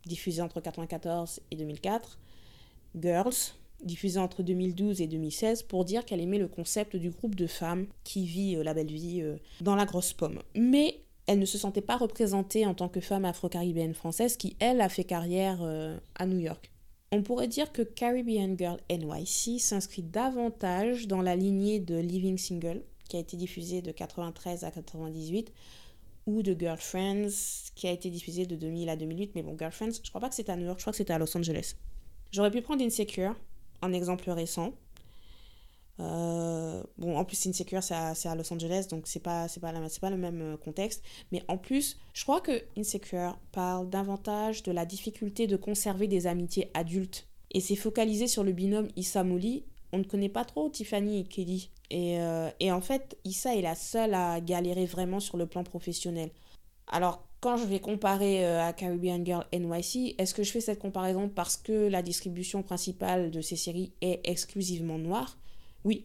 diffusé 0.06 0.42
entre 0.42 0.62
94 0.62 1.40
et 1.52 1.56
2004. 1.56 2.20
Girls, 2.96 3.54
diffusée 3.84 4.20
entre 4.20 4.44
2012 4.44 5.02
et 5.02 5.08
2016, 5.08 5.64
pour 5.64 5.86
dire 5.86 6.06
qu'elle 6.06 6.22
aimait 6.22 6.38
le 6.38 6.48
concept 6.48 6.96
du 6.96 7.10
groupe 7.10 7.36
de 7.36 7.48
femmes 7.48 7.88
qui 8.04 8.26
vit 8.26 8.56
euh, 8.56 8.64
la 8.64 8.74
belle 8.74 8.92
vie 8.92 9.22
euh, 9.22 9.38
dans 9.62 9.76
la 9.76 9.86
grosse 9.86 10.14
pomme. 10.14 10.40
Mais 10.56 11.02
elle 11.28 11.40
ne 11.40 11.46
se 11.46 11.58
sentait 11.58 11.82
pas 11.82 11.98
représentée 11.98 12.66
en 12.66 12.74
tant 12.74 12.88
que 12.88 13.02
femme 13.02 13.26
afro-caribéenne 13.26 13.94
française 13.94 14.38
qui, 14.38 14.56
elle, 14.60 14.82
a 14.82 14.90
fait 14.90 15.04
carrière 15.04 15.60
euh, 15.62 15.98
à 16.16 16.26
New 16.26 16.40
York. 16.40 16.72
On 17.12 17.22
pourrait 17.22 17.48
dire 17.48 17.72
que 17.72 17.82
Caribbean 17.82 18.58
Girl 18.58 18.80
NYC 18.90 19.60
s'inscrit 19.60 20.04
davantage 20.04 21.08
dans 21.08 21.22
la 21.22 21.36
lignée 21.36 21.80
de 21.80 21.98
Living 21.98 22.38
Single, 22.38 22.82
qui 23.08 23.18
a 23.18 23.20
été 23.20 23.38
diffusée 23.38 23.82
de 23.82 23.92
93 23.92 24.64
à 24.64 24.72
98, 24.72 25.54
ou 26.26 26.44
de 26.44 26.56
Girlfriends, 26.58 27.30
qui 27.76 27.88
a 27.88 27.92
été 27.92 28.10
diffusée 28.10 28.46
de 28.46 28.56
2000 28.56 28.90
à 28.90 28.96
2008. 28.96 29.32
Mais 29.36 29.44
bon, 29.44 29.56
Girlfriends, 29.58 29.92
je 30.04 30.10
crois 30.10 30.20
pas 30.20 30.30
que 30.30 30.36
c'était 30.36 30.52
à 30.52 30.58
New 30.58 30.66
York, 30.66 30.80
je 30.80 30.84
crois 30.84 30.92
que 30.92 30.98
c'était 30.98 31.14
à 31.14 31.18
Los 31.18 31.36
Angeles. 31.38 31.76
J'aurais 32.32 32.52
pu 32.52 32.62
prendre 32.62 32.84
Insecure, 32.84 33.36
un 33.82 33.94
exemple 33.94 34.30
récent. 34.30 34.74
Euh, 36.00 36.84
bon, 36.98 37.18
en 37.18 37.25
plus, 37.25 37.48
Insecure, 37.48 37.82
c'est 37.82 37.96
à, 37.96 38.36
Los 38.36 38.51
Angeles, 38.54 38.88
donc 38.89 39.08
c'est 39.08 39.20
pas, 39.20 39.48
pas, 39.60 39.74
pas 40.01 40.10
le 40.10 40.18
même 40.18 40.42
euh, 40.42 40.58
contexte. 40.58 41.04
Mais 41.32 41.44
en 41.48 41.58
plus, 41.58 41.98
je 42.13 42.24
crois 42.24 42.42
que 42.42 42.63
Insecure 42.77 43.38
parle 43.51 43.89
davantage 43.89 44.63
de 44.63 44.72
la 44.72 44.86
difficulté 44.86 45.48
de 45.48 45.58
conserver 45.58 46.08
des 46.08 46.27
amitiés 46.27 46.70
adultes. 46.74 47.27
Et 47.51 47.62
c'est 47.62 47.75
focalisé 47.75 48.27
sur 48.27 48.44
le 48.44 48.51
binôme 48.51 48.89
Issa 48.96 49.24
Molly. 49.24 49.63
On 49.94 50.00
ne 50.00 50.04
connaît 50.04 50.30
pas 50.30 50.46
trop 50.46 50.70
Tiffany 50.70 51.20
et 51.20 51.24
Kelly. 51.24 51.72
Et, 51.89 52.20
euh, 52.20 52.50
et 52.60 52.72
en 52.72 52.82
fait, 52.82 53.18
Issa 53.24 53.56
est 53.56 53.62
la 53.62 53.75
seule 53.75 54.13
à 54.13 54.42
galérer 54.42 54.86
vraiment 54.86 55.20
sur 55.20 55.38
le 55.38 55.48
plan 55.48 55.63
professionnel. 55.63 56.30
Alors, 56.88 57.24
quand 57.39 57.58
je 57.58 57.66
vais 57.66 57.80
comparer 57.80 58.46
à 58.46 58.74
Caribbean 58.74 59.24
Girl 59.25 59.46
NYC, 59.54 60.16
est-ce 60.18 60.34
que 60.34 60.44
je 60.44 60.51
fais 60.51 60.60
cette 60.60 60.80
comparaison 60.80 61.30
parce 61.30 61.56
que 61.56 61.88
la 61.88 62.01
distribution 62.01 62.63
principale 62.63 63.30
de 63.30 63.42
ces 63.42 63.56
séries 63.56 63.94
est 64.01 64.22
exclusivement 64.24 64.98
noire? 64.98 65.38
Oui, 65.88 66.03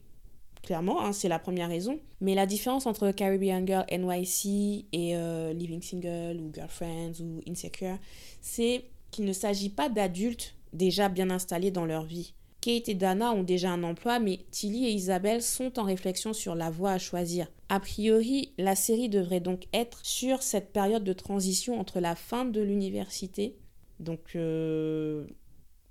clairement, 0.63 1.05
hein, 1.05 1.13
c'est 1.13 1.29
la 1.29 1.41
première 1.41 1.69
raison. 1.69 1.99
Mais 2.21 2.37
la 2.37 2.47
différence 2.47 2.87
entre 2.87 3.11
Caribbean 3.11 3.67
Girl 3.67 3.85
NYC 3.91 4.87
et 4.93 5.17
euh, 5.17 5.53
Living 5.53 5.83
Single 5.83 6.41
ou 6.41 6.53
Girlfriends 6.55 7.21
ou 7.21 7.41
Insecure, 7.49 7.99
c'est 8.41 8.85
qu'il 9.11 9.25
ne 9.25 9.33
s'agit 9.33 9.71
pas 9.71 9.89
d'adultes 9.89 10.55
déjà 10.73 11.09
bien 11.09 11.31
installés 11.31 11.73
dans 11.73 11.85
leur 11.85 12.05
vie. 12.05 12.33
Kate 12.61 12.89
et 12.89 12.95
Dana 12.95 13.33
ont 13.33 13.43
déjà 13.43 13.73
un 13.73 13.83
emploi, 13.83 14.21
mais 14.21 14.39
Tilly 14.53 14.87
et 14.87 14.93
Isabelle 14.93 15.43
sont 15.43 15.81
en 15.81 15.83
réflexion 15.83 16.33
sur 16.33 16.55
la 16.55 16.71
voie 16.71 16.93
à 16.93 16.99
choisir. 16.99 17.49
A 17.69 17.81
priori, 17.81 18.53
la 18.59 18.77
série 18.77 19.09
devrait 19.09 19.41
donc 19.41 19.67
être 19.73 20.07
sur 20.07 20.45
cette 20.45 20.73
période 20.73 21.03
de 21.03 21.13
transition 21.13 21.81
entre 21.81 21.99
la 21.99 22.15
fin 22.15 22.45
de 22.45 22.61
l'université, 22.61 23.57
donc 23.99 24.37
euh, 24.37 25.27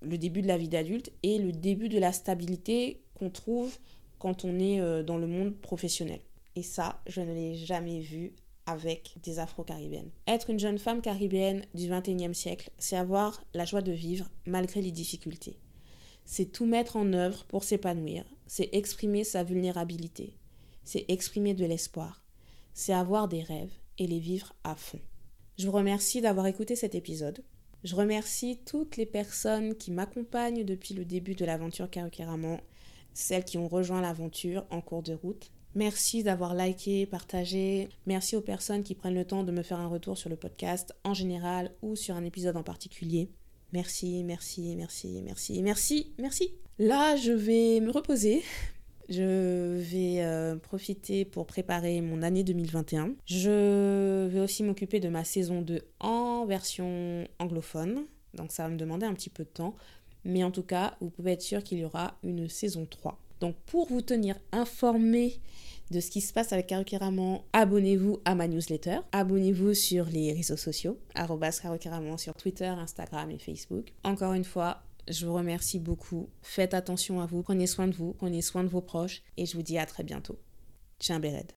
le 0.01 0.17
début 0.17 0.41
de 0.41 0.47
la 0.47 0.57
vie 0.57 0.69
d'adulte, 0.69 1.11
et 1.23 1.39
le 1.39 1.51
début 1.51 1.89
de 1.89 1.99
la 1.99 2.13
stabilité 2.13 3.01
qu'on 3.21 3.29
trouve 3.29 3.77
quand 4.19 4.45
on 4.45 4.59
est 4.59 4.81
euh, 4.81 5.03
dans 5.03 5.17
le 5.17 5.27
monde 5.27 5.55
professionnel. 5.55 6.19
Et 6.55 6.63
ça, 6.63 7.01
je 7.07 7.21
ne 7.21 7.33
l'ai 7.33 7.55
jamais 7.55 7.99
vu 7.99 8.33
avec 8.65 9.15
des 9.23 9.39
Afro-Caribéennes. 9.39 10.11
Être 10.27 10.49
une 10.49 10.59
jeune 10.59 10.77
femme 10.77 11.01
caribéenne 11.01 11.63
du 11.73 11.87
21e 11.87 12.33
siècle, 12.33 12.69
c'est 12.77 12.97
avoir 12.97 13.43
la 13.53 13.65
joie 13.65 13.81
de 13.81 13.91
vivre 13.91 14.29
malgré 14.45 14.81
les 14.81 14.91
difficultés 14.91 15.57
c'est 16.25 16.45
tout 16.45 16.65
mettre 16.65 16.95
en 16.95 17.13
œuvre 17.13 17.43
pour 17.45 17.63
s'épanouir, 17.63 18.23
c'est 18.47 18.69
exprimer 18.71 19.23
sa 19.23 19.43
vulnérabilité, 19.43 20.33
c'est 20.83 21.05
exprimer 21.09 21.53
de 21.53 21.65
l'espoir, 21.65 22.23
c'est 22.73 22.93
avoir 22.93 23.27
des 23.27 23.41
rêves 23.41 23.73
et 23.97 24.07
les 24.07 24.19
vivre 24.19 24.53
à 24.63 24.75
fond. 24.75 25.01
Je 25.57 25.65
vous 25.65 25.73
remercie 25.73 26.21
d'avoir 26.21 26.47
écouté 26.47 26.75
cet 26.75 26.95
épisode. 26.95 27.43
Je 27.83 27.95
remercie 27.95 28.59
toutes 28.65 28.97
les 28.97 29.05
personnes 29.05 29.75
qui 29.75 29.91
m'accompagnent 29.91 30.63
depuis 30.63 30.93
le 30.93 31.03
début 31.03 31.35
de 31.35 31.45
l'aventure 31.45 31.89
Karukeraman, 31.89 32.61
celles 33.13 33.45
qui 33.45 33.57
ont 33.57 33.67
rejoint 33.67 34.01
l'aventure 34.01 34.65
en 34.69 34.81
cours 34.81 35.03
de 35.03 35.13
route. 35.13 35.51
Merci 35.73 36.23
d'avoir 36.23 36.53
liké, 36.53 37.05
partagé. 37.05 37.87
Merci 38.05 38.35
aux 38.35 38.41
personnes 38.41 38.83
qui 38.83 38.93
prennent 38.93 39.15
le 39.15 39.25
temps 39.25 39.43
de 39.43 39.51
me 39.51 39.63
faire 39.63 39.79
un 39.79 39.87
retour 39.87 40.17
sur 40.17 40.29
le 40.29 40.35
podcast 40.35 40.93
en 41.03 41.13
général 41.13 41.71
ou 41.81 41.95
sur 41.95 42.15
un 42.15 42.25
épisode 42.25 42.57
en 42.57 42.63
particulier. 42.63 43.29
Merci, 43.71 44.23
merci, 44.25 44.75
merci, 44.75 45.21
merci, 45.23 45.61
merci, 45.61 46.13
merci. 46.19 46.53
Là, 46.77 47.15
je 47.15 47.31
vais 47.31 47.79
me 47.79 47.89
reposer. 47.91 48.43
Je 49.07 49.77
vais 49.77 50.23
euh, 50.23 50.55
profiter 50.55 51.25
pour 51.25 51.45
préparer 51.45 52.01
mon 52.01 52.21
année 52.21 52.43
2021. 52.43 53.15
Je 53.25 54.27
vais 54.27 54.39
aussi 54.39 54.63
m'occuper 54.63 54.99
de 54.99 55.09
ma 55.09 55.23
saison 55.23 55.61
2 55.61 55.81
en 55.99 56.45
version 56.45 57.27
anglophone. 57.39 58.05
Donc 58.33 58.51
ça 58.51 58.63
va 58.63 58.69
me 58.69 58.77
demander 58.77 59.05
un 59.05 59.13
petit 59.13 59.29
peu 59.29 59.43
de 59.43 59.49
temps. 59.49 59.75
Mais 60.23 60.43
en 60.43 60.51
tout 60.51 60.63
cas, 60.63 60.95
vous 61.01 61.09
pouvez 61.09 61.33
être 61.33 61.41
sûr 61.41 61.63
qu'il 61.63 61.79
y 61.79 61.85
aura 61.85 62.17
une 62.23 62.47
saison 62.49 62.85
3. 62.89 63.19
Donc 63.39 63.55
pour 63.65 63.87
vous 63.87 64.01
tenir 64.01 64.35
informé 64.51 65.39
de 65.89 65.99
ce 65.99 66.09
qui 66.09 66.21
se 66.21 66.31
passe 66.31 66.53
avec 66.53 66.67
Karukiraman, 66.67 67.41
abonnez-vous 67.53 68.19
à 68.23 68.33
ma 68.35 68.47
newsletter. 68.47 68.99
Abonnez-vous 69.11 69.73
sur 69.73 70.05
les 70.05 70.31
réseaux 70.31 70.57
sociaux, 70.57 70.97
sur 72.17 72.35
Twitter, 72.35 72.65
Instagram 72.65 73.29
et 73.31 73.39
Facebook. 73.39 73.91
Encore 74.03 74.33
une 74.33 74.45
fois, 74.45 74.83
je 75.07 75.25
vous 75.25 75.33
remercie 75.33 75.79
beaucoup. 75.79 76.29
Faites 76.41 76.73
attention 76.73 77.19
à 77.19 77.25
vous, 77.25 77.41
prenez 77.41 77.67
soin 77.67 77.87
de 77.87 77.95
vous, 77.95 78.13
prenez 78.13 78.41
soin 78.41 78.63
de 78.63 78.69
vos 78.69 78.81
proches 78.81 79.21
et 79.37 79.45
je 79.45 79.57
vous 79.57 79.63
dis 79.63 79.77
à 79.77 79.85
très 79.85 80.03
bientôt. 80.03 80.39
Tiens, 80.99 81.19
Béred. 81.19 81.51